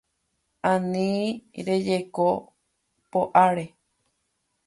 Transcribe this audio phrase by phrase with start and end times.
[0.71, 1.09] Ani
[1.67, 2.25] rejeko
[3.11, 3.65] po'áre